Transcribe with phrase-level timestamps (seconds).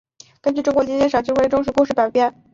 [0.41, 2.33] 根据中国吉林省四平市梨树县的真实故事改编。